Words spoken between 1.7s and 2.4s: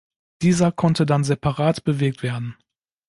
bewegt